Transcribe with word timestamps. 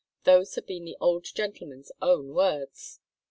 Those 0.23 0.55
had 0.55 0.65
been 0.65 0.83
the 0.85 0.97
old 0.99 1.25
gentleman's 1.25 1.91
own 2.01 2.33
words. 2.33 2.99